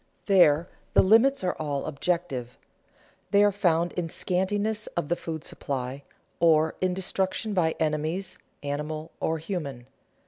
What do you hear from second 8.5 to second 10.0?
animal or human.